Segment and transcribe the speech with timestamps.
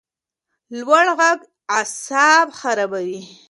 [0.79, 1.39] لوړ غږ
[1.77, 3.21] اعصاب خرابوي